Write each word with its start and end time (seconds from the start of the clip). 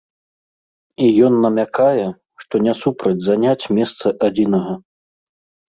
І 1.07 1.09
ён 1.27 1.33
намякае, 1.45 2.07
што 2.45 2.63
не 2.69 2.73
супраць 2.81 3.23
заняць 3.29 3.69
месца 3.81 4.07
адзінага. 4.33 4.73